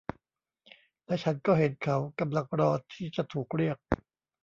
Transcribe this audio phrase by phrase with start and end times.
[1.05, 3.77] และฉันก็เห็นเขากำลังรอที่จะถูกเรียก